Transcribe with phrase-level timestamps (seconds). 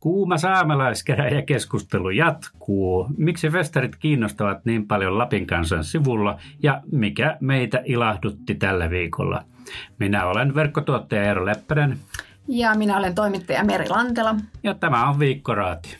[0.00, 3.06] Kuuma saamelaiskäräjäkeskustelu jatkuu.
[3.16, 9.44] Miksi festarit kiinnostavat niin paljon Lapin kansan sivulla ja mikä meitä ilahdutti tällä viikolla?
[9.98, 11.98] Minä olen verkkotuottaja Eero Leppänen.
[12.48, 14.34] Ja minä olen toimittaja Meri Lantela.
[14.62, 15.96] Ja tämä on Viikkoraati.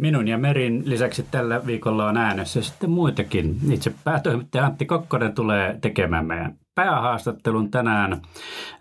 [0.00, 3.56] Minun ja Merin lisäksi tällä viikolla on äänessä sitten muitakin.
[3.70, 8.22] Itse päätoimittaja Antti Kokkonen tulee tekemään meidän päähaastattelun tänään.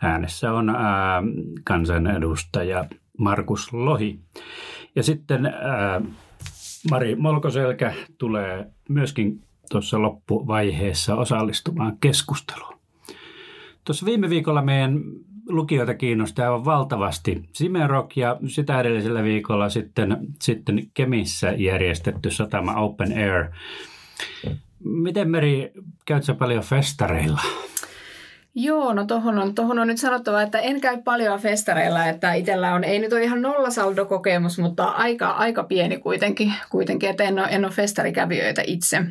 [0.01, 1.23] Äänessä on ää,
[1.63, 2.85] kansanedustaja
[3.17, 4.19] Markus Lohi.
[4.95, 6.01] Ja sitten ää,
[6.89, 12.79] Mari Molkoselkä tulee myöskin tuossa loppuvaiheessa osallistumaan keskusteluun.
[13.83, 15.01] Tuossa viime viikolla meidän
[15.49, 23.17] lukijoita kiinnostaa aivan valtavasti Simerok ja sitä edellisellä viikolla sitten, sitten Kemissä järjestetty satama Open
[23.17, 23.45] Air.
[24.83, 25.71] Miten Meri,
[26.05, 27.41] käyt sä paljon festareilla?
[28.55, 32.73] Joo, no tohon on, tohon on nyt sanottava, että en käy paljon festareilla, että itsellä
[32.73, 37.47] on, ei nyt ole ihan nollasaldo-kokemus, mutta aika, aika pieni kuitenkin, kuitenkin että en ole,
[37.49, 39.05] en ole festarikävijöitä itse.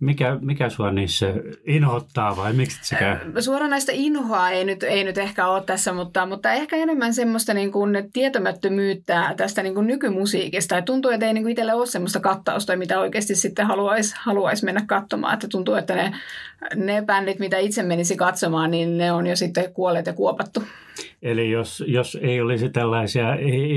[0.00, 1.26] Mikä, mikä sua niissä
[1.64, 3.16] inhottaa vai miksi se käy?
[3.40, 7.72] Suoranaista inhoa ei nyt, ei nyt ehkä ole tässä, mutta, mutta ehkä enemmän semmoista niin
[7.72, 10.74] kuin tietämättömyyttä tästä niin kuin nykymusiikista.
[10.74, 14.62] Ja tuntuu, että ei niin kuin itselle ole semmoista kattausta, mitä oikeasti sitten haluaisi haluais
[14.62, 15.34] mennä katsomaan.
[15.34, 16.12] Että tuntuu, että ne,
[16.74, 20.62] ne bändit, mitä itse menisi katsomaan, niin ne on jo sitten kuolleet ja kuopattu.
[21.22, 23.26] Eli jos, jos ei olisi tällaisia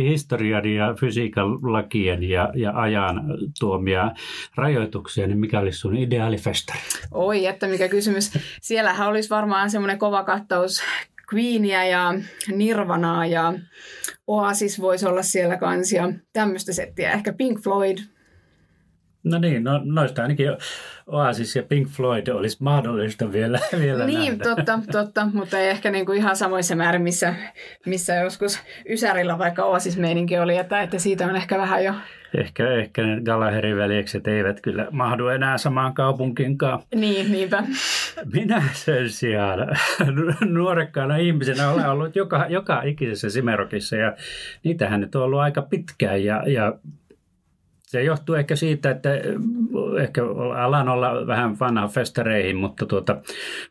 [0.09, 3.21] historian ja fysiikan lakien ja, ja ajan
[3.59, 4.11] tuomia
[4.55, 6.79] rajoituksia, niin mikä olisi sun ideaalifestari?
[7.11, 8.31] Oi, että mikä kysymys.
[8.61, 10.83] Siellähän olisi varmaan semmoinen kova kattaus
[11.33, 12.13] Queenia ja
[12.55, 13.53] Nirvanaa ja
[14.27, 17.11] Oasis voisi olla siellä kanssa tämmöistä settiä.
[17.11, 17.97] Ehkä Pink Floyd–
[19.23, 20.47] No niin, no, noista ainakin
[21.07, 24.55] Oasis ja Pink Floyd olisi mahdollista vielä, vielä Niin, nähdä.
[24.55, 27.35] totta, totta, mutta ei ehkä niin kuin ihan samoissa määrin, missä,
[27.85, 31.93] missä joskus Ysärillä vaikka Oasis-meininki oli, että, että siitä on ehkä vähän jo...
[32.37, 36.83] Ehkä, ehkä ne Gallagherin veljekset eivät kyllä mahdu enää samaan kaupunkinkaan.
[36.95, 37.63] Niin, niinpä.
[38.33, 39.59] Minä sen sijaan
[40.45, 44.13] nuorekkaana ihmisenä olen ollut joka, joka ikisessä Simerokissa ja
[44.63, 46.73] niitähän nyt on ollut aika pitkään ja, ja
[47.91, 49.09] se johtuu ehkä siitä, että
[49.99, 50.21] ehkä
[50.55, 53.21] alan olla vähän vanha festareihin, mutta tuota,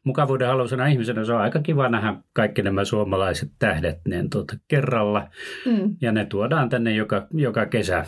[0.05, 5.29] mukavuuden haluisena ihmisenä se on aika kiva nähdä kaikki nämä suomalaiset tähdet niin tuota, kerralla.
[5.67, 5.97] Mm.
[6.01, 8.05] Ja ne tuodaan tänne joka, joka kesä.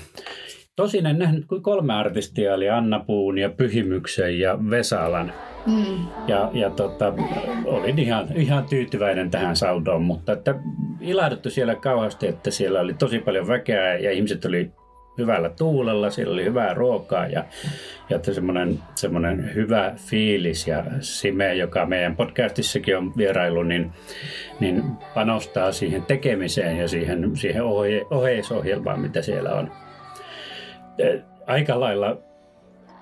[0.76, 5.32] Tosin en nähnyt kuin kolme artistia, oli Anna Puun ja Pyhimyksen ja Vesalan.
[5.66, 6.06] Mm.
[6.26, 7.12] Ja, ja tota,
[7.64, 10.54] olin ihan, ihan tyytyväinen tähän saldoon, mutta että
[11.00, 14.72] ilahduttu siellä kauheasti, että siellä oli tosi paljon väkeä ja ihmiset oli
[15.18, 17.44] hyvällä tuulella, siellä oli hyvää ruokaa ja,
[18.10, 23.92] ja semmoinen, semmoinen hyvä fiilis ja Sime, joka meidän podcastissakin on vierailu, niin,
[24.60, 24.82] niin
[25.14, 29.72] panostaa siihen tekemiseen ja siihen, siihen ohe, oheisohjelmaan, mitä siellä on.
[31.46, 32.18] Aika lailla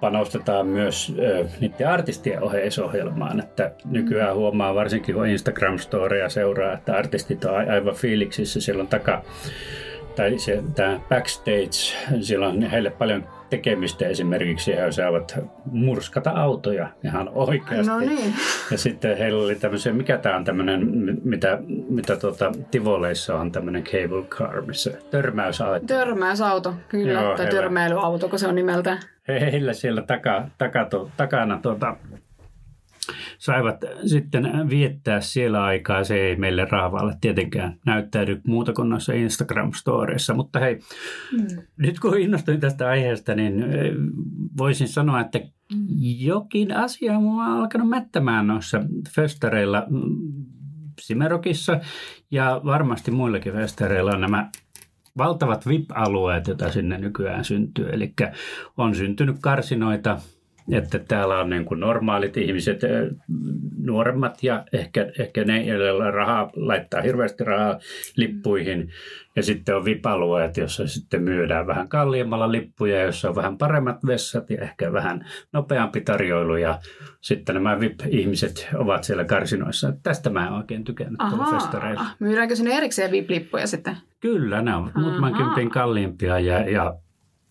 [0.01, 1.15] panostetaan myös
[1.61, 8.61] niiden artistien oheisohjelmaan, että nykyään huomaa varsinkin kun Instagram-storeja seuraa, että artistit on aivan fiiliksissä,
[8.61, 9.23] siellä on taka
[10.17, 11.71] tai se, tämä backstage,
[12.21, 17.93] siellä on heille paljon tekemistä esimerkiksi, he saavat murskata autoja ihan oikeasti.
[17.93, 18.35] No niin.
[18.71, 20.89] Ja sitten heillä oli tämmöisiä, mikä tämä on tämmöinen,
[21.25, 25.87] mitä, mitä tuota, Tivoleissa on tämmöinen cable car, missä törmäysauto.
[25.87, 28.99] Törmäysauto, kyllä, Joo, tai heillä, törmäilyauto, kun se on nimeltä.
[29.29, 31.97] Heillä siellä taka, taka, to, takana tuota,
[33.41, 36.05] saivat sitten viettää siellä aikaa.
[36.05, 40.35] Se ei meille raavalle tietenkään näyttäydy muuta kuin noissa Instagram-storeissa.
[40.35, 40.75] Mutta hei,
[41.33, 41.47] mm.
[41.77, 43.65] nyt kun innostuin tästä aiheesta, niin
[44.59, 45.41] voisin sanoa, että
[46.19, 48.83] jokin asia on alkanut mättämään noissa
[49.15, 50.45] festareilla mm,
[51.01, 51.81] Simerokissa
[52.31, 54.51] ja varmasti muillakin festareilla on nämä
[55.19, 57.89] valtavat VIP-alueet, joita sinne nykyään syntyy.
[57.93, 58.13] Eli
[58.77, 60.19] on syntynyt karsinoita
[60.73, 62.81] että täällä on niin kuin normaalit ihmiset,
[63.79, 67.79] nuoremmat ja ehkä, ehkä ne, joilla rahaa, laittaa hirveästi rahaa
[68.17, 68.91] lippuihin.
[69.37, 74.51] Ja sitten on VIP-alueet, jossa sitten myydään vähän kalliimmalla lippuja, jossa on vähän paremmat vessat
[74.51, 76.57] ja ehkä vähän nopeampi tarjoilu.
[76.57, 76.79] Ja
[77.21, 79.93] sitten nämä VIP-ihmiset ovat siellä karsinoissa.
[80.03, 81.21] Tästä mä en oikein tykännyt
[81.51, 82.05] festareilla.
[82.19, 83.97] Myydäänkö sinne erikseen VIP-lippuja sitten?
[84.21, 86.95] Kyllä, ne on muutaman kympin kalliimpia ja, ja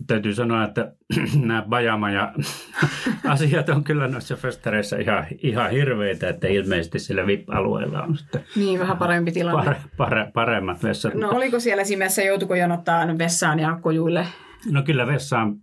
[0.07, 0.91] täytyy sanoa, että
[1.45, 2.33] nämä bajama ja
[3.27, 8.79] asiat on kyllä noissa festareissa ihan, ihan hirveitä, että ilmeisesti sillä VIP-alueella on sitten niin,
[8.79, 9.63] vähän parempi tilanne.
[9.63, 11.13] Pare, pare, paremmat vessat.
[11.13, 14.25] No oliko siellä simessä, joutuiko jonottaa vessaan ja kojuille?
[14.71, 15.55] No kyllä vessaan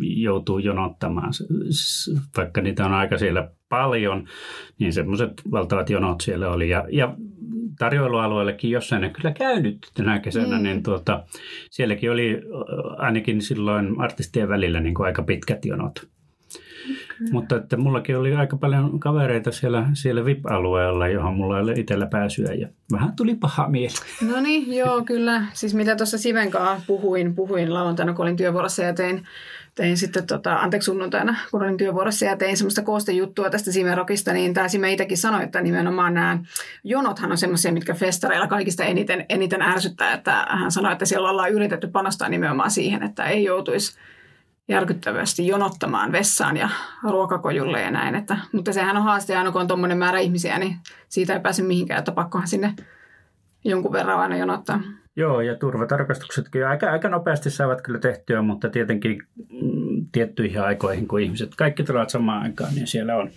[0.00, 1.32] joutuu jonottamaan,
[2.36, 4.28] vaikka niitä on aika siellä paljon,
[4.78, 6.68] niin semmoiset valtavat jonot siellä oli.
[6.68, 7.16] Ja, ja
[7.78, 10.62] tarjoilualueellekin jossain en kyllä käynyt tänä kesänä, mm.
[10.62, 11.24] niin tuota,
[11.70, 12.42] sielläkin oli
[12.96, 16.13] ainakin silloin artistien välillä niin kuin aika pitkät jonot.
[17.18, 17.30] Kyllä.
[17.32, 22.06] Mutta että mullakin oli aika paljon kavereita siellä, siellä VIP-alueella, johon mulla ei ole itsellä
[22.06, 23.94] pääsyä ja vähän tuli paha mieli.
[24.28, 25.44] No niin, joo kyllä.
[25.52, 26.50] Siis mitä tuossa Siven
[26.86, 29.24] puhuin, puhuin lauantaina, kun olin työvuorossa ja tein,
[29.74, 34.54] tein sitten, tota, anteeksi sunnuntaina, kun olin työvuorossa ja tein semmoista koostejuttua tästä Simerokista, niin
[34.54, 36.38] tämä Sime itsekin sanoi, että nimenomaan nämä
[36.84, 41.52] jonothan on semmoisia, mitkä festareilla kaikista eniten, eniten ärsyttää, että hän sanoi, että siellä ollaan
[41.52, 43.98] yritetty panostaa nimenomaan siihen, että ei joutuisi
[44.68, 46.68] järkyttävästi jonottamaan vessaan ja
[47.02, 48.14] ruokakojulle ja näin.
[48.14, 50.76] Että, mutta sehän on haaste aina kun on tuommoinen määrä ihmisiä, niin
[51.08, 52.74] siitä ei pääse mihinkään, että pakkohan sinne
[53.64, 54.80] jonkun verran aina jonottaa.
[55.16, 61.20] Joo, ja turvatarkastuksetkin aika, aika nopeasti saavat kyllä tehtyä, mutta tietenkin mm, tiettyihin aikoihin, kun
[61.20, 63.30] ihmiset kaikki tulevat samaan aikaan, niin siellä on,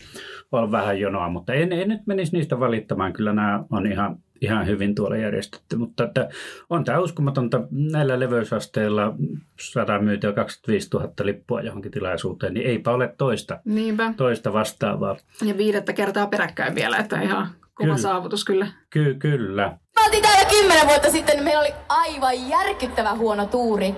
[0.51, 1.29] on vähän jonoa.
[1.29, 5.75] Mutta en, en nyt menisi niistä valittamaan, kyllä nämä on ihan ihan hyvin tuolla järjestetty,
[5.75, 6.29] mutta että
[6.69, 9.13] on tämä uskomatonta näillä leveysasteilla
[9.59, 14.13] 100 myytyä 25 000 lippua johonkin tilaisuuteen, niin eipä ole toista, Niinpä.
[14.17, 15.15] toista vastaavaa.
[15.45, 17.97] Ja viidettä kertaa peräkkäin vielä, että ihan kova kyllä.
[17.97, 18.67] saavutus kyllä.
[18.89, 19.77] Ky- kyllä.
[19.95, 23.95] Me oltiin täällä kymmenen vuotta sitten, niin meillä oli aivan järkyttävä huono tuuri.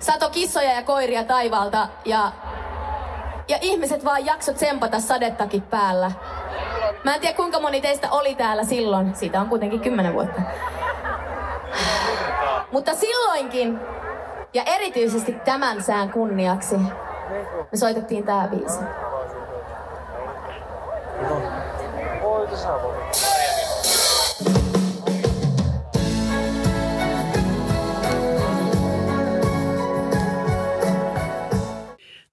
[0.00, 2.32] Sato kissoja ja koiria taivaalta ja,
[3.48, 6.12] ja ihmiset vaan jaksot tsempata sadettakin päällä.
[7.04, 9.14] Mä en tiedä kuinka moni teistä oli täällä silloin.
[9.14, 10.42] Siitä on kuitenkin kymmenen vuotta.
[12.72, 13.80] Mutta silloinkin,
[14.54, 16.76] ja erityisesti tämän sään kunniaksi,
[17.72, 18.80] me soitettiin tää biisi.
[21.28, 21.42] No.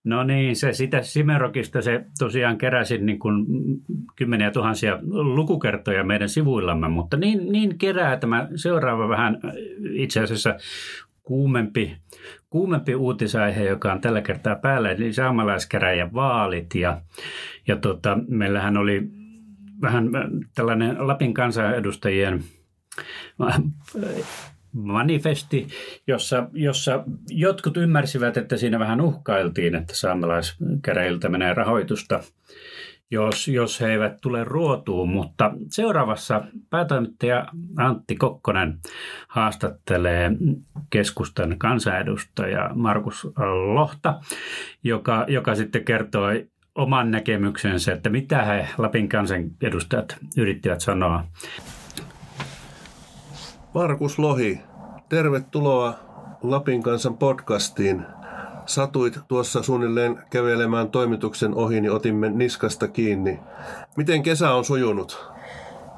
[0.03, 3.45] No niin, se sitä Simerokista se tosiaan keräsi niin kuin
[4.15, 9.39] kymmeniä tuhansia lukukertoja meidän sivuillamme, mutta niin, niin kerää tämä seuraava vähän
[9.91, 10.55] itse asiassa
[11.23, 11.97] kuumempi,
[12.49, 16.75] kuumempi uutisaihe, joka on tällä kertaa päällä, eli saamalaiskäräjän vaalit.
[16.75, 17.01] Ja,
[17.67, 19.09] ja tota, meillähän oli
[19.81, 20.09] vähän
[20.55, 22.43] tällainen Lapin kansanedustajien
[24.73, 25.67] manifesti,
[26.07, 32.19] jossa, jossa jotkut ymmärsivät, että siinä vähän uhkailtiin, että saamelaiskäräjiltä menee rahoitusta,
[33.11, 35.09] jos, jos he eivät tule ruotuun.
[35.09, 37.47] Mutta seuraavassa päätoimittaja
[37.77, 38.77] Antti Kokkonen
[39.27, 40.31] haastattelee
[40.89, 43.27] keskustan kansanedustaja Markus
[43.73, 44.19] Lohta,
[44.83, 51.23] joka, joka sitten kertoi oman näkemyksensä, että mitä he Lapin kansanedustajat yrittivät sanoa.
[53.73, 54.61] Markus Lohi,
[55.09, 55.99] tervetuloa
[56.43, 58.05] Lapin kansan podcastiin.
[58.65, 63.39] Satuit tuossa suunnilleen kävelemään toimituksen ohi, niin otimme niskasta kiinni.
[63.97, 65.31] Miten kesä on sujunut?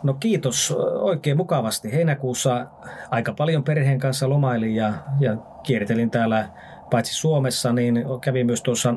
[0.04, 1.92] No kiitos oikein mukavasti.
[1.92, 2.66] Heinäkuussa
[3.12, 6.50] aika paljon perheen kanssa lomailin ja, ja kiertelin täällä
[6.92, 8.94] paitsi Suomessa, niin kävin myös tuossa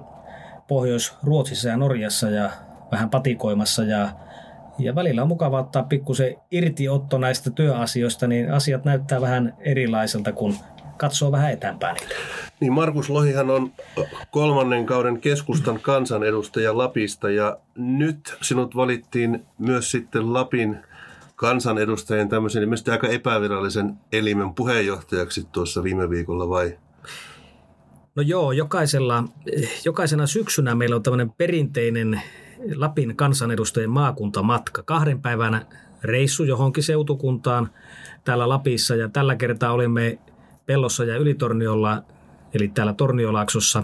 [0.68, 2.50] Pohjois-Ruotsissa ja Norjassa ja
[2.92, 4.08] vähän patikoimassa ja
[4.78, 10.54] ja välillä on mukava ottaa pikkusen irtiotto näistä työasioista, niin asiat näyttää vähän erilaiselta, kun
[10.96, 11.96] katsoo vähän eteenpäin.
[12.60, 13.72] Niin Markus Lohihan on
[14.30, 20.76] kolmannen kauden keskustan kansanedustaja Lapista ja nyt sinut valittiin myös sitten Lapin
[21.36, 26.78] kansanedustajien tämmöisen ilmeisesti aika epävirallisen elimen puheenjohtajaksi tuossa viime viikolla vai?
[28.14, 29.24] No joo, jokaisella,
[29.84, 32.22] jokaisena syksynä meillä on tämmöinen perinteinen
[32.74, 34.82] Lapin kansanedustajien maakuntamatka.
[34.82, 35.66] Kahden päivän
[36.02, 37.70] reissu johonkin seutukuntaan
[38.24, 40.18] täällä Lapissa ja tällä kertaa olimme
[40.66, 42.02] Pellossa ja Ylitorniolla,
[42.54, 43.82] eli täällä Torniolaaksossa.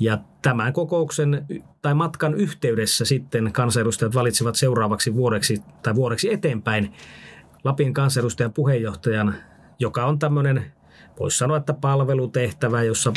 [0.00, 1.46] Ja tämän kokouksen
[1.82, 6.92] tai matkan yhteydessä sitten kansanedustajat valitsivat seuraavaksi vuodeksi tai vuodeksi eteenpäin
[7.64, 9.34] Lapin kansanedustajan puheenjohtajan,
[9.78, 10.72] joka on tämmöinen
[11.20, 13.12] voisi sanoa, että palvelutehtävä, jossa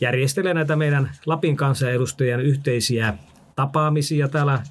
[0.00, 3.14] järjestelee näitä meidän Lapin kansanedustajien yhteisiä
[3.56, 4.62] tapaamisia täällä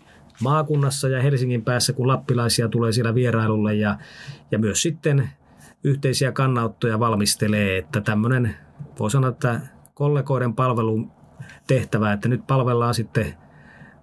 [0.42, 3.98] maakunnassa ja Helsingin päässä, kun lappilaisia tulee siellä vierailulle ja,
[4.52, 5.30] ja myös sitten
[5.84, 8.56] yhteisiä kannanottoja valmistelee, että tämmöinen,
[9.00, 9.60] voi sanoa, että
[9.94, 11.12] kollegoiden palvelun
[11.68, 13.34] tehtävä, että nyt palvellaan sitten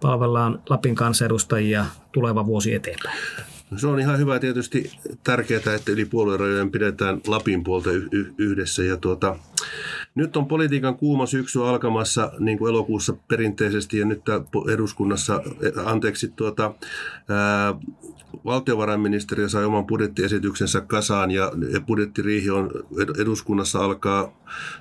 [0.01, 3.19] palvellaan Lapin kansanedustajia tuleva vuosi eteenpäin.
[3.77, 4.91] Se on ihan hyvä tietysti
[5.25, 8.83] tärkeää, että yli puoluerajojen pidetään Lapin puolta y- yhdessä.
[8.83, 9.37] Ja tuota,
[10.15, 14.23] Nyt on politiikan kuuma syksy alkamassa niin kuin elokuussa perinteisesti ja nyt
[14.73, 15.43] eduskunnassa,
[15.85, 16.75] anteeksi, tuota,
[17.29, 17.75] ää,
[18.45, 21.53] valtiovarainministeriö sai oman budjettiesityksensä kasaan ja
[21.87, 22.71] budjettiriihi on
[23.19, 24.33] eduskunnassa alkaa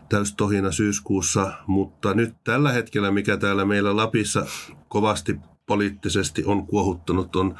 [0.09, 4.45] täystohina syyskuussa, mutta nyt tällä hetkellä, mikä täällä meillä Lapissa
[4.87, 5.35] kovasti
[5.69, 7.55] poliittisesti on kuohuttanut, on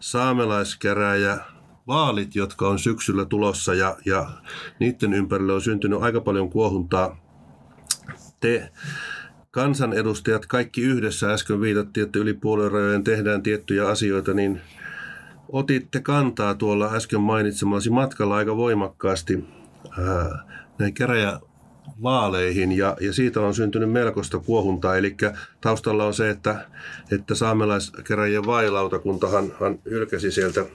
[0.00, 1.38] saamelaiskäräjä
[1.86, 4.30] vaalit, jotka on syksyllä tulossa ja, ja
[4.78, 7.16] niiden ympärille on syntynyt aika paljon kuohuntaa.
[8.40, 8.72] Te
[9.50, 14.60] kansanedustajat kaikki yhdessä, äsken viitattiin, että yli puoluerajojen tehdään tiettyjä asioita, niin
[15.48, 19.44] otitte kantaa tuolla äsken mainitsemasi matkalla aika voimakkaasti
[19.98, 20.44] ää,
[20.78, 20.94] näin
[22.02, 24.96] vaaleihin ja, ja siitä on syntynyt melkoista kuohuntaa.
[24.96, 25.16] Eli
[25.60, 26.66] taustalla on se, että,
[27.10, 30.66] että saamelaiskäräjien vailautakuntahan hän hylkäsi sieltä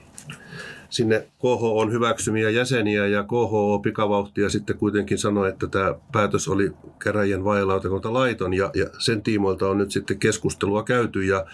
[0.90, 6.72] sinne KH on hyväksymiä jäseniä ja KH pikavauhtia sitten kuitenkin sanoi, että tämä päätös oli
[6.98, 11.46] käräjien vailautakunta laiton ja, ja sen tiimoilta on nyt sitten keskustelua käyty ja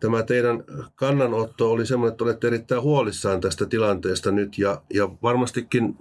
[0.00, 0.64] tämä teidän
[0.94, 5.98] kannanotto oli semmoinen, että olette erittäin huolissaan tästä tilanteesta nyt ja, ja varmastikin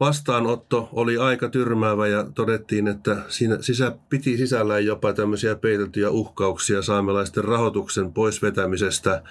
[0.00, 6.82] vastaanotto oli aika tyrmäävä ja todettiin, että siinä sisä, piti sisällään jopa tämmöisiä peiteltyjä uhkauksia
[6.82, 9.22] saamelaisten rahoituksen poisvetämisestä.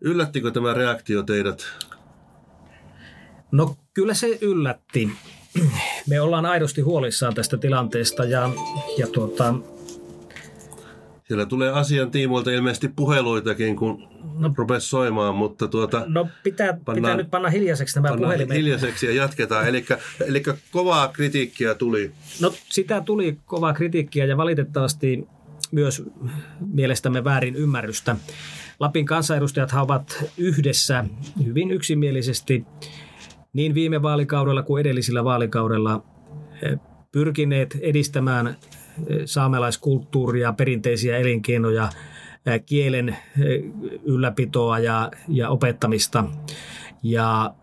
[0.00, 1.64] Yllättikö tämä reaktio teidät?
[3.52, 5.10] No kyllä se yllätti.
[6.08, 8.50] Me ollaan aidosti huolissaan tästä tilanteesta ja,
[8.98, 9.54] ja tuota,
[11.28, 16.04] siellä tulee asian tiimoilta ilmeisesti puheluitakin, kun no, rupesi soimaan, mutta tuota...
[16.06, 18.56] No pitää, pannaan, pitää nyt panna hiljaiseksi nämä puhelimet.
[18.56, 19.68] hiljaiseksi ja jatketaan.
[19.68, 22.12] Eli, kovaa kritiikkiä tuli.
[22.40, 25.28] No sitä tuli kovaa kritiikkiä ja valitettavasti
[25.72, 26.02] myös
[26.72, 28.16] mielestämme väärin ymmärrystä.
[28.80, 31.04] Lapin kansanedustajat ovat yhdessä
[31.44, 32.64] hyvin yksimielisesti
[33.52, 36.04] niin viime vaalikaudella kuin edellisillä vaalikaudella
[36.62, 36.78] eh,
[37.12, 38.56] pyrkineet edistämään
[39.24, 41.88] saamelaiskulttuuria, perinteisiä elinkeinoja,
[42.66, 43.16] kielen
[44.04, 46.24] ylläpitoa ja, ja opettamista.
[47.02, 47.54] Ja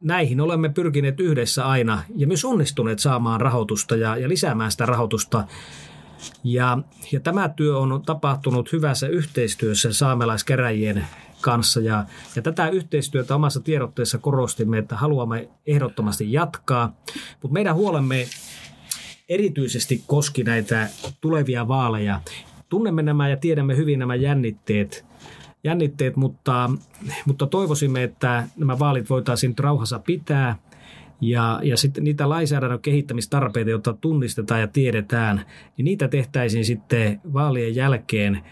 [0.00, 5.44] näihin olemme pyrkineet yhdessä aina ja myös onnistuneet saamaan rahoitusta ja, ja lisäämään sitä rahoitusta.
[6.44, 6.78] Ja,
[7.12, 11.06] ja tämä työ on tapahtunut hyvässä yhteistyössä saamelaiskäräjien
[11.40, 12.04] kanssa ja,
[12.36, 16.96] ja tätä yhteistyötä omassa tiedotteessa korostimme, että haluamme ehdottomasti jatkaa,
[17.42, 18.26] mutta meidän huolemme
[19.28, 20.88] erityisesti koski näitä
[21.20, 22.20] tulevia vaaleja.
[22.68, 25.04] Tunnemme nämä ja tiedämme hyvin nämä jännitteet,
[25.64, 26.70] jännitteet mutta,
[27.26, 30.56] mutta toivoisimme, että nämä vaalit voitaisiin rauhassa pitää
[31.20, 35.44] ja, ja sitten niitä lainsäädännön kehittämistarpeita, joita tunnistetaan ja tiedetään,
[35.76, 38.40] niin niitä tehtäisiin sitten vaalien jälkeen–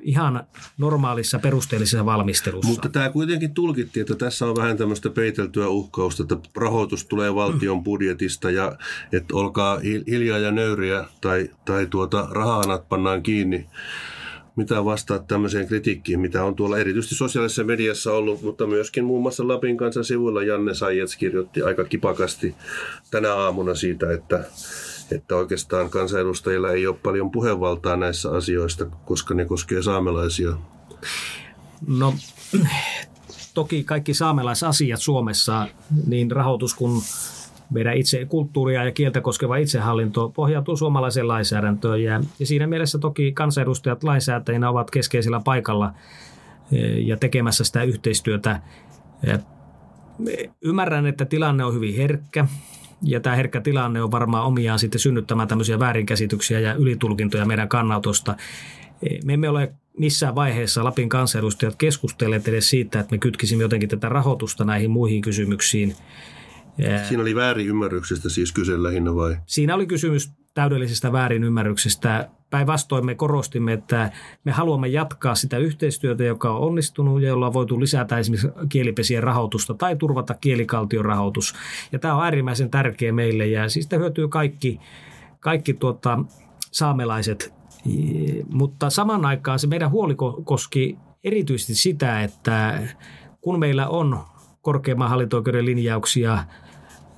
[0.00, 0.46] ihan
[0.78, 2.70] normaalissa perusteellisessa valmistelussa.
[2.70, 7.84] Mutta tämä kuitenkin tulkittiin, että tässä on vähän tämmöistä peiteltyä uhkausta, että rahoitus tulee valtion
[7.84, 8.76] budjetista ja
[9.12, 13.66] että olkaa hiljaa ja nöyriä tai, tai tuota, rahanat pannaan kiinni.
[14.56, 19.48] Mitä vastaat tämmöiseen kritiikkiin, mitä on tuolla erityisesti sosiaalisessa mediassa ollut, mutta myöskin muun muassa
[19.48, 22.54] Lapin kansan sivuilla Janne Saijets kirjoitti aika kipakasti
[23.10, 24.44] tänä aamuna siitä, että
[25.10, 30.56] että oikeastaan kansanedustajilla ei ole paljon puhevaltaa näissä asioista, koska ne koskee saamelaisia?
[31.86, 32.14] No
[33.54, 35.68] toki kaikki saamelaisasiat Suomessa,
[36.06, 37.02] niin rahoitus kuin
[37.70, 43.32] meidän itse kulttuuria ja kieltä koskeva itsehallinto pohjautuu suomalaiseen lainsäädäntöön ja, ja siinä mielessä toki
[43.32, 45.92] kansanedustajat lainsäätäjinä ovat keskeisellä paikalla
[46.72, 48.60] e, ja tekemässä sitä yhteistyötä.
[50.62, 52.46] Ymmärrän, että tilanne on hyvin herkkä
[53.02, 58.36] ja tämä herkkä tilanne on varmaan omiaan sitten synnyttämään tämmöisiä väärinkäsityksiä ja ylitulkintoja meidän kannatosta.
[59.24, 64.08] Me emme ole missään vaiheessa Lapin kansanedustajat keskustelleet edes siitä, että me kytkisimme jotenkin tätä
[64.08, 65.94] rahoitusta näihin muihin kysymyksiin.
[67.08, 69.36] Siinä oli väärinymmärryksestä siis kyse lähinnä vai?
[69.46, 72.28] Siinä oli kysymys täydellisestä väärinymmärryksestä.
[72.50, 74.10] Päinvastoin me korostimme, että
[74.44, 79.22] me haluamme jatkaa sitä yhteistyötä, joka on onnistunut ja jolla on voitu lisätä esimerkiksi kielipesien
[79.22, 81.54] rahoitusta tai turvata kielikaltion rahoitus.
[81.92, 84.80] Ja tämä on äärimmäisen tärkeä meille ja siis hyötyy kaikki,
[85.40, 86.18] kaikki tuota,
[86.72, 87.54] saamelaiset.
[88.52, 92.82] Mutta saman aikaan se meidän huoli koski erityisesti sitä, että
[93.40, 94.18] kun meillä on
[94.62, 96.38] korkeimman hallinto-oikeuden linjauksia–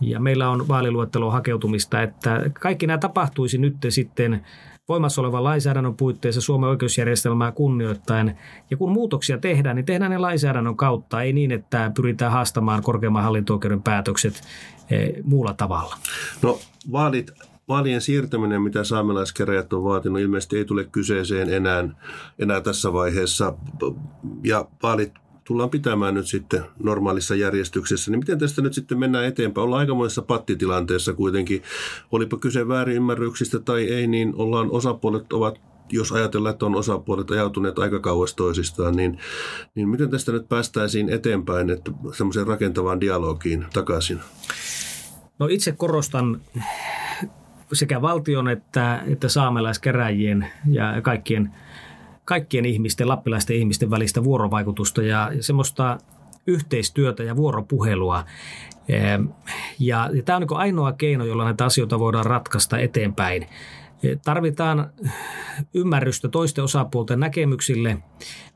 [0.00, 4.46] ja meillä on vaaliluettelon hakeutumista, että kaikki nämä tapahtuisi nyt sitten
[4.88, 8.36] voimassa olevan lainsäädännön puitteissa Suomen oikeusjärjestelmää kunnioittain.
[8.70, 13.22] Ja kun muutoksia tehdään, niin tehdään ne lainsäädännön kautta, ei niin, että pyritään haastamaan korkeimman
[13.22, 14.42] hallinto-oikeuden päätökset
[14.90, 15.96] eh, muulla tavalla.
[16.42, 16.60] No
[16.92, 17.32] vaalit
[17.68, 21.88] vaalien siirtäminen, mitä saamelaiskeräjät on vaatinut, ilmeisesti ei tule kyseeseen enää,
[22.38, 23.54] enää tässä vaiheessa.
[24.44, 25.12] Ja vaalit
[25.48, 28.10] tullaan pitämään nyt sitten normaalissa järjestyksessä.
[28.10, 29.64] Niin miten tästä nyt sitten mennään eteenpäin?
[29.64, 31.62] Ollaan aikamoisessa pattitilanteessa kuitenkin.
[32.12, 35.60] Olipa kyse väärinymmärryksistä tai ei, niin ollaan osapuolet ovat
[35.92, 39.18] jos ajatellaan, että on osapuolet ajautuneet aika kauas toisistaan, niin,
[39.74, 44.20] niin miten tästä nyt päästäisiin eteenpäin, että semmoiseen rakentavaan dialogiin takaisin?
[45.38, 46.40] No itse korostan
[47.72, 51.54] sekä valtion että, että saamelaiskeräjien ja kaikkien,
[52.28, 55.98] kaikkien ihmisten, lappilaisten ihmisten välistä vuorovaikutusta ja, semmoista
[56.46, 58.24] yhteistyötä ja vuoropuhelua.
[59.78, 63.46] Ja, ja tämä on niin ainoa keino, jolla näitä asioita voidaan ratkaista eteenpäin.
[64.24, 64.90] Tarvitaan
[65.74, 67.98] ymmärrystä toisten osapuolten näkemyksille,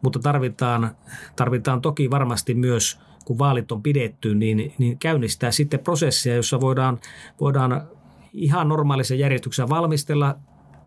[0.02, 0.96] mutta tarvitaan,
[1.36, 6.98] tarvitaan toki varmasti myös, kun vaalit on pidetty, niin, niin käynnistää sitten prosessia, jossa voidaan,
[7.40, 7.88] voidaan
[8.32, 10.36] ihan normaalisen järjestyksen valmistella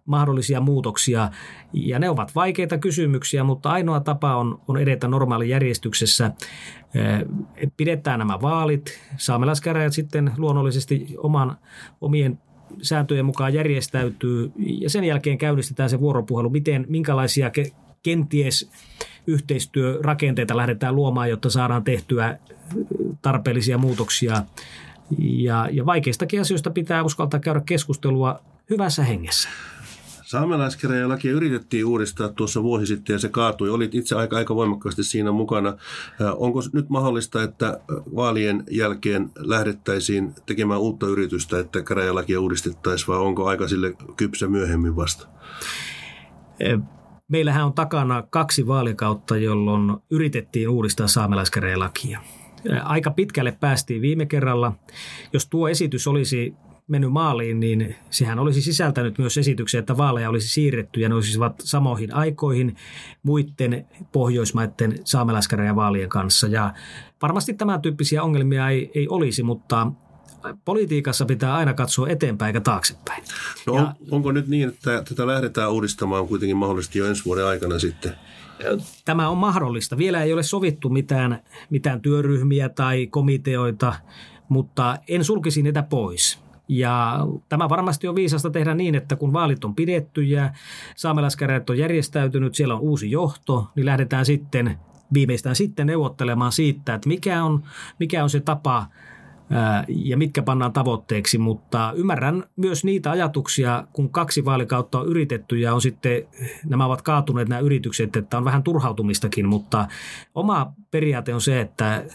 [0.06, 1.30] mahdollisia muutoksia.
[1.74, 6.32] Ja ne ovat vaikeita kysymyksiä, mutta ainoa tapa on, on edetä normaalijärjestyksessä.
[7.78, 9.00] Pidetään nämä vaalit.
[9.18, 11.58] Saamelaiskäräjät sitten luonnollisesti oman,
[12.02, 12.40] omien
[12.82, 17.72] sääntöjen mukaan järjestäytyy ja sen jälkeen käynnistetään se vuoropuhelu, miten, minkälaisia ke,
[18.04, 18.72] kenties
[19.28, 22.38] yhteistyörakenteita lähdetään luomaan, jotta saadaan tehtyä
[23.22, 24.44] tarpeellisia muutoksia.
[25.20, 29.50] Ja, ja vaikeistakin asioista pitää uskaltaa käydä keskustelua hyvässä hengessä.
[30.26, 33.70] Saamelaiskäräjälakia yritettiin uudistaa tuossa vuosi sitten ja se kaatui.
[33.70, 35.78] Olit itse aika, aika voimakkaasti siinä mukana.
[36.36, 37.80] Onko nyt mahdollista, että
[38.16, 44.96] vaalien jälkeen lähdettäisiin tekemään uutta yritystä, että käräjälakia uudistettaisiin vai onko aika sille kypsä myöhemmin
[44.96, 45.28] vasta?
[47.28, 52.20] Meillähän on takana kaksi vaalikautta, jolloin yritettiin uudistaa saamelaiskäräjälakia.
[52.84, 54.74] Aika pitkälle päästiin viime kerralla.
[55.34, 56.54] Jos tuo esitys olisi
[56.88, 61.54] mennyt maaliin, niin sehän olisi sisältänyt myös esityksen, että vaaleja olisi siirretty ja ne olisivat
[61.64, 62.76] samoihin aikoihin
[63.24, 66.48] muiden pohjoismaiden saamelaiskäräjävaalien kanssa.
[66.48, 66.74] Ja
[67.22, 69.92] varmasti tämän tyyppisiä ongelmia ei, ei olisi, mutta
[70.66, 73.24] politiikassa pitää aina katsoa eteenpäin eikä taaksepäin.
[73.68, 77.46] No on, ja, onko nyt niin, että tätä lähdetään uudistamaan kuitenkin mahdollisesti jo ensi vuoden
[77.46, 78.16] aikana sitten?
[79.06, 79.98] Tämä on mahdollista.
[79.98, 83.94] Vielä ei ole sovittu mitään, mitään työryhmiä tai komiteoita,
[84.50, 86.45] mutta en sulkisi niitä pois.
[86.68, 87.20] Ja
[87.50, 90.50] tämä varmasti on viisasta tehdä niin, että kun vaalit on pidetty ja
[90.96, 94.80] saamelaiskäräjät on järjestäytynyt, siellä on uusi johto, niin lähdetään sitten
[95.14, 97.64] viimeistään sitten neuvottelemaan siitä, että mikä on,
[98.00, 98.86] mikä on se tapa
[99.88, 105.74] ja mitkä pannaan tavoitteeksi, mutta ymmärrän myös niitä ajatuksia, kun kaksi vaalikautta on yritetty ja
[105.74, 106.24] on sitten,
[106.66, 109.88] nämä ovat kaatuneet nämä yritykset, että on vähän turhautumistakin, mutta
[110.36, 112.06] oma periaate on se, että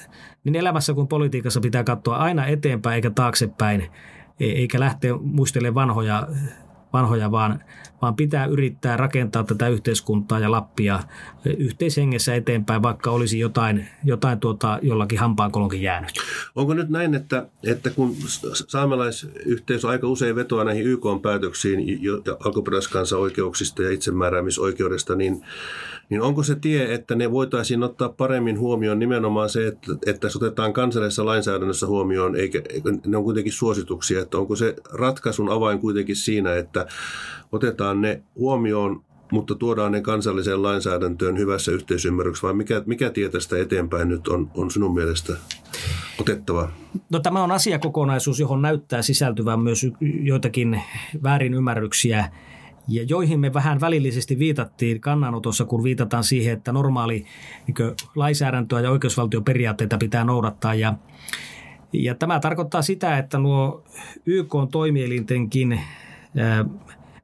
[0.44, 3.88] niin elämässä kuin politiikassa pitää katsoa aina eteenpäin eikä taaksepäin
[4.40, 6.28] eikä lähteä muistelemaan vanhoja,
[6.92, 7.64] vanhoja vaan,
[8.02, 11.00] vaan pitää yrittää rakentaa tätä yhteiskuntaa ja Lappia
[11.58, 16.10] yhteishengessä eteenpäin, vaikka olisi jotain, jotain tuota, jollakin hampaankolonkin jäänyt.
[16.54, 18.16] Onko nyt näin, että, että kun
[18.52, 22.00] saamelaisyhteisö aika usein vetoaa näihin YK-päätöksiin
[22.44, 25.44] alkuperäiskansan oikeuksista ja itsemääräämisoikeudesta, niin
[26.10, 30.38] niin onko se tie, että ne voitaisiin ottaa paremmin huomioon nimenomaan se, että, että se
[30.38, 32.62] otetaan kansallisessa lainsäädännössä huomioon, eikä,
[33.06, 36.79] ne on kuitenkin suosituksia, että onko se ratkaisun avain kuitenkin siinä, että
[37.52, 43.58] otetaan ne huomioon mutta tuodaan ne kansalliseen lainsäädäntöön hyvässä yhteisymmärryksessä, vai mikä, mikä tie tästä
[43.58, 45.32] eteenpäin nyt on, on sinun mielestä
[46.20, 46.70] otettava?
[47.10, 49.86] No tämä on asiakokonaisuus, johon näyttää sisältyvän myös
[50.22, 50.82] joitakin
[51.22, 52.30] väärinymmärryksiä
[52.88, 57.24] ja joihin me vähän välillisesti viitattiin kannanotossa, kun viitataan siihen, että normaali
[57.66, 60.74] niin lainsäädäntöä ja oikeusvaltioperiaatteita pitää noudattaa.
[60.74, 60.94] Ja,
[61.92, 63.84] ja tämä tarkoittaa sitä, että nuo
[64.26, 65.80] YK toimielintenkin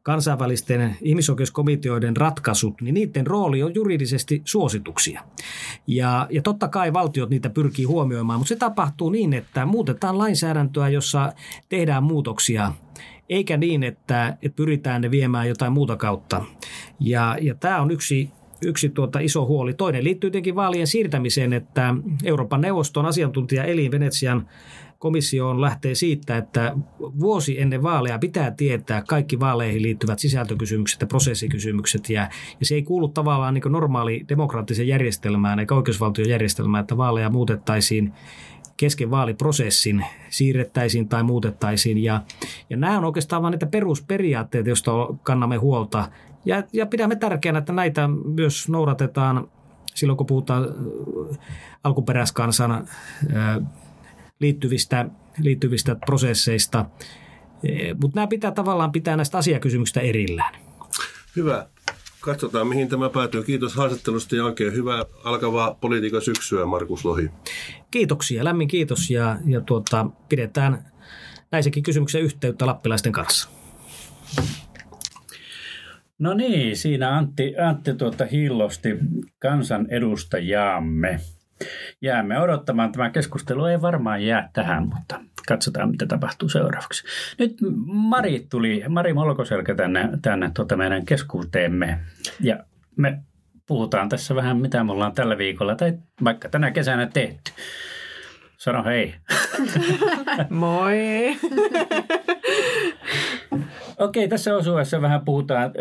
[0.03, 5.23] kansainvälisten ihmisoikeuskomiteoiden ratkaisut, niin niiden rooli on juridisesti suosituksia.
[5.87, 10.89] Ja, ja totta kai valtiot niitä pyrkii huomioimaan, mutta se tapahtuu niin, että muutetaan lainsäädäntöä,
[10.89, 11.33] jossa
[11.69, 12.73] tehdään muutoksia
[13.29, 16.45] eikä niin, että, että pyritään ne viemään jotain muuta kautta.
[17.01, 18.31] Ja, ja tämä on yksi,
[18.63, 19.75] yksi tuota iso huoli.
[19.75, 24.49] Toinen liittyy tietenkin vaalien siirtämiseen, että Euroopan neuvoston asiantuntija Elin Venetsian
[24.99, 32.11] komissio lähtee siitä, että vuosi ennen vaaleja pitää tietää kaikki vaaleihin liittyvät sisältökysymykset ja prosessikysymykset.
[32.11, 32.29] Ja,
[32.61, 38.13] ja se ei kuulu tavallaan niin normaali demokraattisen järjestelmään eikä oikeusvaltiojärjestelmään, että vaaleja muutettaisiin
[38.77, 42.05] kesken vaaliprosessin siirrettäisiin tai muutettaisiin.
[42.05, 42.23] Ja,
[42.71, 46.09] ja nämä on oikeastaan vain niitä perusperiaatteita, joista kannamme huolta.
[46.45, 49.49] Ja, ja pidämme tärkeänä, että näitä myös noudatetaan
[49.95, 51.39] silloin, kun puhutaan äh,
[51.85, 52.87] alkuperäiskansan äh,
[54.41, 55.07] liittyvistä,
[55.39, 56.85] liittyvistä prosesseista.
[58.01, 60.55] Mutta nämä pitää tavallaan pitää näistä asiakysymyksistä erillään.
[61.37, 61.67] Hyvä.
[62.21, 63.43] katsotaan mihin tämä päätyy.
[63.43, 67.31] Kiitos haastattelusta ja oikein hyvää alkavaa politiikan syksyä, Markus Lohi.
[67.91, 70.85] Kiitoksia, lämmin kiitos ja, ja tuota, pidetään
[71.53, 73.49] näissäkin kysymyksiä yhteyttä lappilaisten kanssa.
[76.19, 78.89] No niin, siinä Antti, Antti tuota hillosti
[79.39, 81.21] kansanedustajaamme.
[82.03, 82.93] Jäämme odottamaan.
[82.93, 87.05] Tämä keskustelu ei varmaan jää tähän, mutta katsotaan, mitä tapahtuu seuraavaksi.
[87.39, 91.99] Nyt Mari tuli, Mari Molkoselkä tänne, tänne tuota meidän keskuuteemme
[92.41, 92.65] ja
[92.97, 93.19] me
[93.67, 95.93] puhutaan tässä vähän, mitä me ollaan tällä viikolla tai
[96.25, 97.53] vaikka tänä kesänä tehty.
[98.57, 99.15] Sano hei.
[100.51, 101.37] Moi.
[103.99, 105.73] Okei, tässä osuessa vähän puhutaan,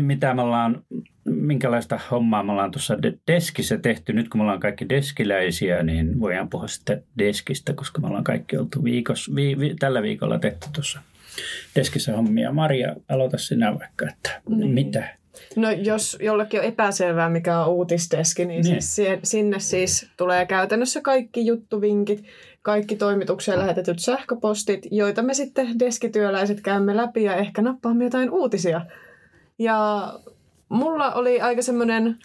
[0.00, 0.82] mitä me ollaan,
[1.24, 4.12] minkälaista hommaa me ollaan tuossa deskissä tehty.
[4.12, 8.56] Nyt kun me ollaan kaikki deskiläisiä, niin voidaan puhua sitten deskistä, koska me ollaan kaikki
[8.56, 11.00] oltu viikos, vi, vi, tällä viikolla tehty tuossa
[11.76, 12.52] deskissä hommia.
[12.52, 14.70] Maria, aloita sinä vaikka, että niin.
[14.70, 15.23] mitä?
[15.56, 18.82] No jos jollekin on epäselvää, mikä on uutisdeski, niin, niin.
[18.82, 22.24] Siis sinne siis tulee käytännössä kaikki juttuvinkit,
[22.62, 28.80] kaikki toimitukseen lähetetyt sähköpostit, joita me sitten deskityöläiset käymme läpi ja ehkä nappaamme jotain uutisia.
[29.58, 30.08] Ja
[30.68, 32.16] mulla oli aika semmoinen,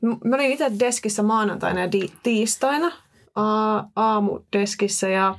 [0.00, 2.92] mä olin itse deskissä maanantaina ja di- tiistaina
[3.34, 5.38] aa, aamudeskissä ja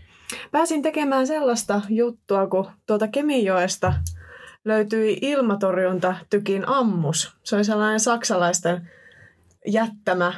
[0.51, 3.93] pääsin tekemään sellaista juttua, kun tuolta Kemijoesta
[4.67, 7.35] löytyi ilmatorjunta tykin ammus.
[7.43, 8.89] Se oli sellainen saksalaisten
[9.67, 10.33] jättämä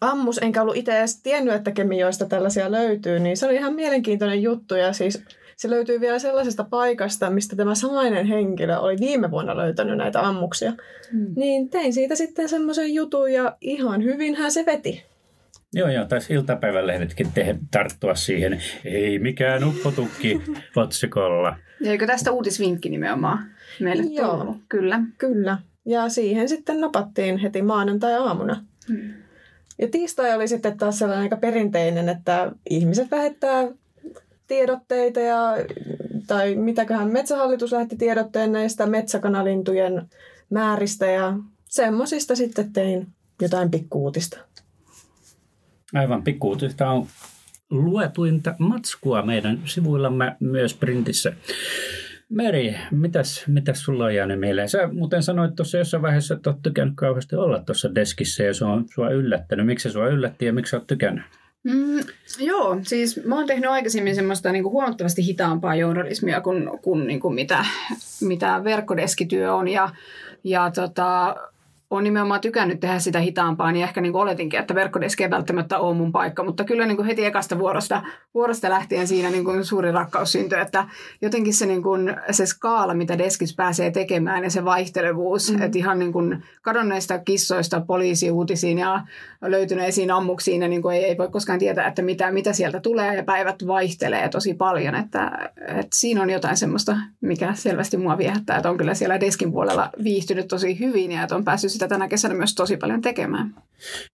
[0.00, 4.42] ammus, enkä ollut itse edes tiennyt, että kemioista tällaisia löytyy, niin se oli ihan mielenkiintoinen
[4.42, 5.24] juttu ja siis
[5.56, 10.72] se löytyy vielä sellaisesta paikasta, mistä tämä samainen henkilö oli viime vuonna löytänyt näitä ammuksia.
[11.12, 11.32] Hmm.
[11.36, 15.13] Niin tein siitä sitten semmoisen jutun ja ihan hyvinhän se veti.
[15.74, 18.62] Joo, joo, taisi iltapäivälehdetkin tehdä, tarttua siihen.
[18.84, 20.40] Ei mikään uppotukki
[20.76, 21.56] otsikolla.
[21.80, 23.46] Ja eikö tästä uutisvinkki nimenomaan
[23.80, 24.36] meille Joo.
[24.36, 24.56] tullut?
[24.68, 25.00] Kyllä.
[25.18, 25.58] Kyllä.
[25.86, 28.64] Ja siihen sitten napattiin heti maanantai-aamuna.
[28.88, 29.12] Hmm.
[29.78, 33.68] Ja tiistai oli sitten taas sellainen aika perinteinen, että ihmiset lähettää
[34.46, 35.56] tiedotteita ja,
[36.26, 40.02] tai mitäköhän metsähallitus lähetti tiedotteen näistä metsäkanalintujen
[40.50, 41.34] määristä ja
[41.68, 43.06] semmoisista sitten tein
[43.42, 44.38] jotain pikkuutista.
[45.94, 47.06] Aivan pikkuutista on
[47.70, 51.32] luetuinta matskua meidän sivuillamme myös printissä.
[52.28, 54.68] Meri, mitäs, mitäs sulla on jäänyt mieleen?
[54.68, 58.64] Sä muuten sanoit tuossa jossain vaiheessa, että oot tykännyt kauheasti olla tuossa deskissä ja se
[58.64, 59.66] on sua yllättänyt.
[59.66, 61.24] Miksi se sua yllätti ja miksi oot tykännyt?
[61.64, 62.00] Mm,
[62.38, 67.20] joo, siis mä oon tehnyt aikaisemmin semmoista niin kuin huomattavasti hitaampaa journalismia kuin, kuin, niin
[67.20, 67.64] kuin mitä,
[68.20, 69.68] mitä verkkodeskityö on.
[69.68, 69.88] Ja,
[70.44, 71.36] ja tota,
[71.90, 75.96] olen nimenomaan tykännyt tehdä sitä hitaampaa, niin ehkä niin oletinkin, että verkkodeski ei välttämättä ole
[75.96, 78.02] mun paikka, mutta kyllä niin kuin heti ekasta vuorosta,
[78.34, 80.88] vuorosta lähtien siinä niin kuin suuri rakkaus syntyi, että
[81.22, 85.64] jotenkin se, niin kuin, se skaala, mitä deskis pääsee tekemään ja se vaihtelevuus, mm-hmm.
[85.64, 89.00] että ihan niin kuin kadonneista kissoista poliisiuutisiin ja
[89.42, 93.16] löytyneisiin ammuksiin, ja niin kuin ei, ei voi koskaan tietää, että mitä, mitä sieltä tulee
[93.16, 98.56] ja päivät vaihtelee tosi paljon, että, että siinä on jotain semmoista, mikä selvästi mua viehättää,
[98.56, 102.08] että on kyllä siellä deskin puolella viihtynyt tosi hyvin ja että on päässyt sitä tänä
[102.08, 103.54] kesänä myös tosi paljon tekemään.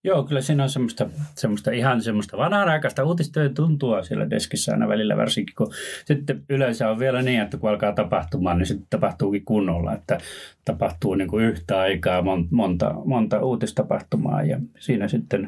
[0.04, 5.16] Joo, kyllä siinä on semmoista, semmoista ihan semmoista vanhanaikaista uutistojen tuntua siellä deskissä aina välillä,
[5.16, 5.72] varsinkin kun
[6.04, 10.18] sitten yleensä on vielä niin, että kun alkaa tapahtumaan, niin sitten tapahtuukin kunnolla, että
[10.64, 15.46] tapahtuu niin kuin yhtä aikaa monta, monta uutistapahtumaa ja siinä sitten,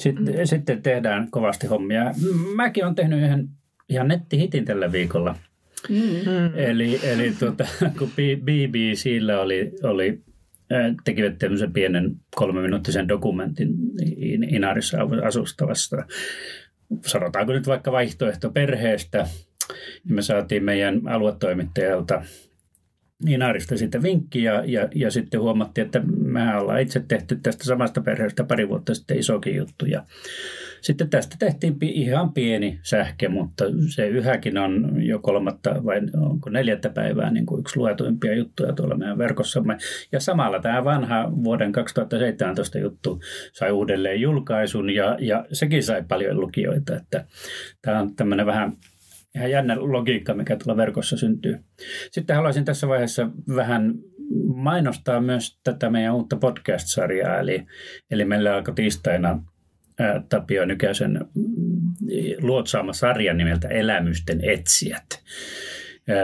[0.00, 0.32] sitten, mm.
[0.44, 2.14] sitten tehdään kovasti hommia.
[2.54, 3.48] Mäkin olen tehnyt ihan,
[3.88, 5.34] ihan nettihitin tällä viikolla.
[5.88, 6.54] Mm.
[6.54, 7.64] Eli, eli tuota,
[7.98, 10.20] kun BBCllä oli, oli
[11.04, 13.74] tekivät tämmöisen pienen kolmeminuuttisen dokumentin
[14.48, 15.96] Inarissa asustavasta,
[17.06, 19.26] sanotaanko nyt vaikka vaihtoehto perheestä.
[20.08, 22.22] Me saatiin meidän aluetoimittajalta
[23.26, 26.02] Inarista sitten vinkki ja, ja, ja sitten huomattiin, että
[26.34, 29.86] mehän ollaan itse tehty tästä samasta perheestä pari vuotta sitten isokin juttu.
[29.86, 30.04] Ja
[30.80, 36.90] sitten tästä tehtiin ihan pieni sähke, mutta se yhäkin on jo kolmatta vai onko neljättä
[36.90, 39.78] päivää niin kuin yksi luetuimpia juttuja tuolla meidän verkossamme.
[40.12, 43.20] Ja samalla tämä vanha vuoden 2017 juttu
[43.52, 46.96] sai uudelleen julkaisun ja, ja sekin sai paljon lukijoita.
[46.96, 47.24] Että
[47.82, 48.76] tämä on tämmöinen vähän
[49.34, 51.58] ihan jännä logiikka, mikä tuolla verkossa syntyy.
[52.10, 53.94] Sitten haluaisin tässä vaiheessa vähän
[54.54, 57.40] mainostaa myös tätä meidän uutta podcast-sarjaa.
[57.40, 57.66] Eli,
[58.10, 59.42] eli meillä alkoi tiistaina
[60.28, 61.20] Tapio Nykäsen
[62.40, 65.06] luotsaama sarja nimeltä Elämysten etsijät.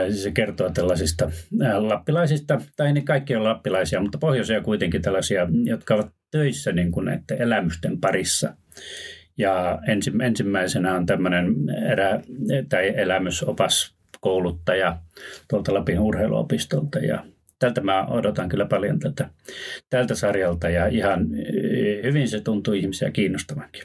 [0.09, 1.31] Se kertoo tällaisista
[1.77, 7.05] lappilaisista, tai ne kaikki on lappilaisia, mutta pohjoisia kuitenkin tällaisia, jotka ovat töissä niin kuin
[7.05, 8.55] näiden elämysten parissa.
[9.37, 11.55] Ja ensi, ensimmäisenä on tämmöinen
[11.91, 12.21] erä,
[12.69, 14.97] tai elämysopas kouluttaja
[15.49, 17.25] tuolta Lapin urheiluopistolta ja
[17.61, 19.29] tältä mä odotan kyllä paljon tältä,
[19.89, 23.83] tältä sarjalta ja ihan eh, hyvin se tuntuu ihmisiä kiinnostavankin.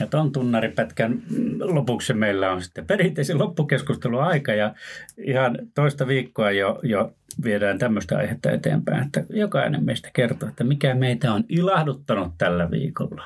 [0.00, 1.22] Ja tuon tunnaripätkän
[1.60, 4.74] lopuksi meillä on sitten perinteisen loppukeskustelun aika ja
[5.18, 7.12] ihan toista viikkoa jo, jo
[7.44, 13.24] viedään tämmöistä aihetta eteenpäin, että jokainen meistä kertoo, että mikä meitä on ilahduttanut tällä viikolla.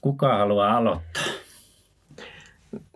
[0.00, 1.37] Kuka haluaa aloittaa?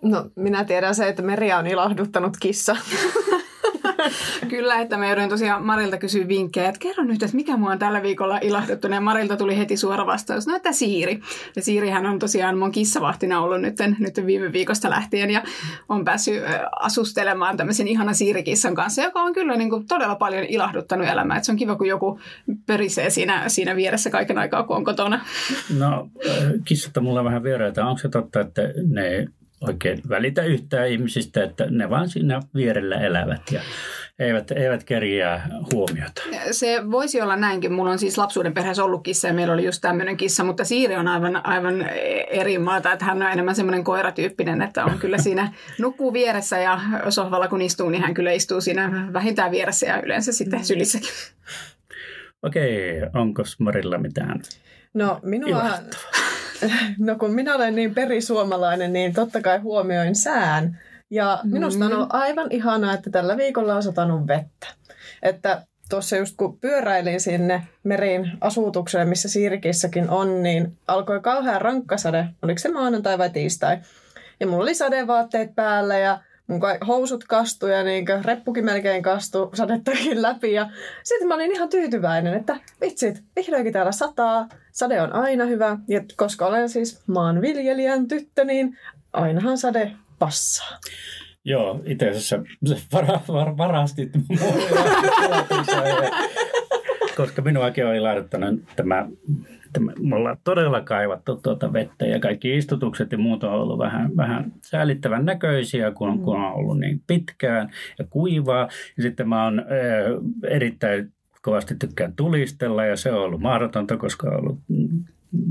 [0.03, 2.77] No, minä tiedän se, että Meria on ilahduttanut kissa.
[4.49, 7.79] Kyllä, että mä joudun tosiaan Marilta kysyä vinkkejä, että kerro nyt, että mikä mua on
[7.79, 8.89] tällä viikolla ilahduttu.
[8.89, 11.21] Ja Marilta tuli heti suora vastaus, no että Siiri.
[11.57, 15.43] Ja Siirihän on tosiaan mun kissavahtina ollut nyt, nyt viime viikosta lähtien ja
[15.89, 16.43] on päässyt
[16.81, 21.37] asustelemaan tämmöisen ihana Siirikissan kanssa, joka on kyllä niin kuin todella paljon ilahduttanut elämää.
[21.37, 22.21] Että se on kiva, kun joku
[22.67, 25.21] perisee siinä, siinä vieressä kaiken aikaa, kun on kotona.
[25.79, 26.11] No,
[26.97, 27.87] on mulla vähän vieraita.
[27.87, 29.29] Onko se totta, että ne
[29.69, 33.61] oikein välitä yhtään ihmisistä, että ne vaan siinä vierellä elävät ja
[34.19, 36.23] eivät, eivät kerjää huomiota.
[36.51, 37.73] Se voisi olla näinkin.
[37.73, 40.97] Mulla on siis lapsuuden perheessä ollut kissa ja meillä oli just tämmöinen kissa, mutta Siiri
[40.97, 41.89] on aivan, aivan
[42.31, 46.81] eri maata, että hän on enemmän semmoinen koiratyyppinen, että on kyllä siinä nukkuu vieressä ja
[47.09, 51.11] sohvalla kun istuu, niin hän kyllä istuu siinä vähintään vieressä ja yleensä sitten sylissäkin.
[52.43, 54.43] Okei, onko Marilla mitään
[54.95, 55.71] No minua,
[56.99, 60.81] no kun minä olen niin perisuomalainen, niin totta kai huomioin sään.
[61.11, 64.67] Ja minusta on ollut aivan ihanaa, että tällä viikolla on satanut vettä.
[65.23, 72.29] Että tuossa just kun pyöräilin sinne meriin asutukselle, missä Siirikissäkin on, niin alkoi kauhean rankkasade.
[72.43, 73.79] Oliko se maanantai vai tiistai?
[74.41, 76.19] Ja mulla oli sadevaatteet päällä ja
[76.53, 80.53] mun housut kastu ja niin reppukin melkein kastu sadettakin läpi.
[80.53, 80.71] Ja
[81.03, 84.49] sitten mä olin ihan tyytyväinen, että vitsit, vihdoinkin täällä sataa.
[84.73, 85.79] Sade on aina hyvä.
[85.89, 88.79] Ja koska olen siis maanviljelijän tyttö, niin
[89.13, 90.79] ainahan sade passaa.
[91.45, 92.39] Joo, itse asiassa
[92.93, 94.11] vara, var, varastit
[97.17, 99.09] koska minuakin on ilahduttanut tämä,
[99.73, 104.17] tämä, me ollaan todella kaivattu tuota vettä ja kaikki istutukset ja muut on ollut vähän,
[104.17, 108.69] vähän säällittävän näköisiä, kun, kun on ollut niin pitkään ja kuivaa.
[108.97, 109.67] Ja sitten mä oon äh,
[110.51, 114.59] erittäin kovasti tykkään tulistella ja se on ollut mahdotonta, koska on ollut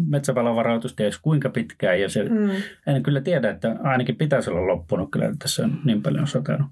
[0.08, 2.50] metsävalon varautus ties kuinka pitkään ja se, mm.
[2.88, 6.68] en kyllä tiedä, että ainakin pitäisi olla loppunut, kyllä tässä on niin paljon satanut.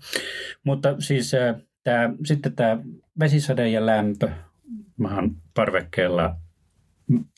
[0.64, 1.32] Mutta siis
[1.84, 2.78] tämä, sitten tämä
[3.20, 4.30] vesisade ja lämpö,
[4.98, 6.36] mä oon parvekkeella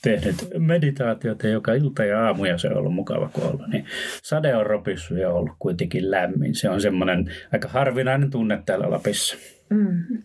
[0.01, 3.67] tehnyt meditaatiota joka ilta ja aamu ja se on ollut mukava kun olla.
[3.67, 3.85] Niin
[4.23, 6.55] sade on ropissut ja ollut kuitenkin lämmin.
[6.55, 9.37] Se on semmoinen aika harvinainen tunne täällä Lapissa.
[9.69, 10.23] Mm.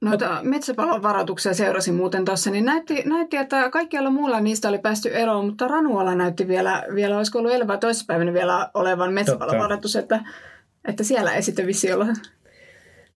[0.00, 5.14] Noita metsäpalon varoituksia seurasin muuten tuossa, niin näytti, näytti, että kaikkialla muulla niistä oli päästy
[5.14, 10.20] eroon, mutta Ranualla näytti vielä, vielä olisiko ollut elävä toissapäivänä vielä olevan metsäpalon varoitus, että,
[10.88, 12.06] että siellä ei sitten vissi olla.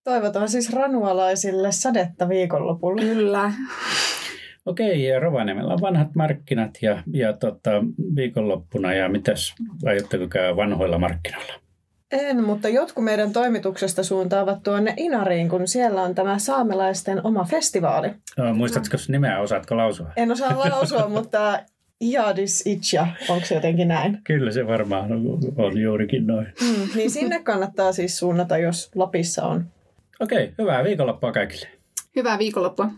[0.04, 3.02] Toivotaan siis ranualaisille sadetta viikonlopulla.
[3.02, 3.52] Kyllä.
[4.66, 7.70] Okei, ja Rovaniemellä on vanhat markkinat ja, ja tota,
[8.16, 9.54] viikonloppuna, ja mitäs,
[9.86, 11.52] aiotteko käydä vanhoilla markkinoilla?
[12.12, 18.10] En, mutta jotkut meidän toimituksesta suuntaavat tuonne Inariin, kun siellä on tämä saamelaisten oma festivaali.
[18.36, 20.12] No, muistatko nimeä, osaatko lausua?
[20.16, 21.58] En osaa lausua, mutta
[22.00, 24.18] Iadis Itcha, onko se jotenkin näin?
[24.24, 25.10] Kyllä se varmaan
[25.56, 26.46] on juurikin noin.
[26.60, 29.64] Mm, niin sinne kannattaa siis suunnata, jos Lapissa on.
[30.20, 31.66] Okei, hyvää viikonloppua kaikille.
[32.16, 32.90] Hyvää viikonloppua.